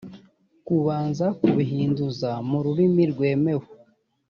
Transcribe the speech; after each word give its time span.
kubanza 0.67 1.25
kubihinduza 1.39 2.29
mu 2.49 2.57
rurimi 2.65 3.03
rwemewe 3.11 3.65